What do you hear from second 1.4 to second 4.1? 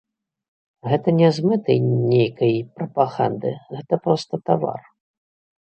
мэтай нейкай прапаганды, гэта